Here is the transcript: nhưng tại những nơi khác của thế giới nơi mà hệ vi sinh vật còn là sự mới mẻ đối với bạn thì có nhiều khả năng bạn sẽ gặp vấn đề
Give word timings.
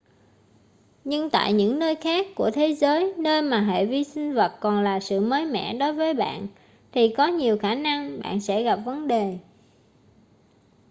nhưng 1.03 1.29
tại 1.29 1.53
những 1.53 1.79
nơi 1.79 1.95
khác 1.95 2.27
của 2.35 2.51
thế 2.51 2.67
giới 2.73 3.13
nơi 3.17 3.41
mà 3.41 3.61
hệ 3.61 3.85
vi 3.85 4.03
sinh 4.03 4.33
vật 4.33 4.57
còn 4.61 4.81
là 4.83 4.99
sự 4.99 5.19
mới 5.19 5.45
mẻ 5.45 5.77
đối 5.77 5.93
với 5.93 6.13
bạn 6.13 6.47
thì 6.91 7.13
có 7.17 7.27
nhiều 7.27 7.57
khả 7.57 7.75
năng 7.75 8.21
bạn 8.21 8.41
sẽ 8.41 8.63
gặp 8.63 8.75
vấn 8.85 9.07
đề 9.07 9.37